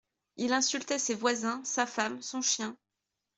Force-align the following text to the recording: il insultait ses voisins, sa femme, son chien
il 0.37 0.51
insultait 0.51 0.97
ses 0.97 1.13
voisins, 1.13 1.61
sa 1.63 1.85
femme, 1.85 2.23
son 2.23 2.41
chien 2.41 2.75